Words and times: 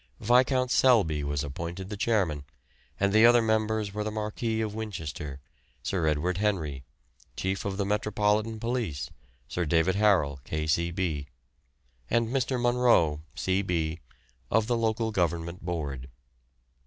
Viscount 0.19 0.71
Selby 0.71 1.23
was 1.23 1.43
appointed 1.43 1.89
the 1.91 1.95
chairman, 1.95 2.43
and 2.99 3.13
the 3.13 3.23
other 3.23 3.39
members 3.39 3.93
were 3.93 4.03
the 4.03 4.09
Marquis 4.09 4.59
of 4.59 4.73
Winchester, 4.73 5.39
Sir 5.83 6.07
Edward 6.07 6.39
Henry, 6.39 6.83
Chief 7.35 7.65
of 7.65 7.77
the 7.77 7.85
Metropolitan 7.85 8.59
Police, 8.59 9.11
Sir 9.47 9.63
David 9.63 9.93
Harrel, 9.93 10.39
K.C.B., 10.43 11.27
and 12.09 12.29
Mr. 12.29 12.59
Munroe, 12.59 13.21
C.B., 13.35 13.99
of 14.49 14.65
the 14.65 14.75
Local 14.75 15.11
Government 15.11 15.63
Board. 15.63 16.09